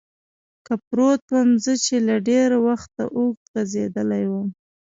کې 0.65 0.75
پروت 0.87 1.21
ووم، 1.29 1.49
زه 1.63 1.73
چې 1.85 1.95
له 2.07 2.15
ډېر 2.29 2.49
وخته 2.67 3.01
اوږد 3.17 3.43
غځېدلی 3.51 4.23
ووم. 4.27 4.49